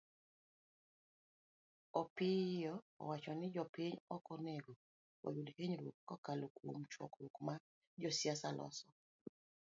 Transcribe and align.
Opiyio 2.01 2.73
wacho 3.07 3.31
ni 3.39 3.47
jopiny 3.55 3.95
ok 4.15 4.25
onego 4.35 4.73
oyud 5.27 5.47
hinyruok 5.57 5.97
kokalo 6.09 6.45
kuom 6.55 6.79
chokruok 6.91 7.35
ma 7.47 7.53
josiasa 8.01 8.49
loso. 8.57 8.87